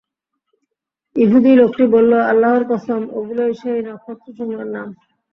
[1.15, 4.87] ইহুদী লোকটি বলল, আল্লাহর কসম, এগুলোই সেই নক্ষত্রসমূহের নাম।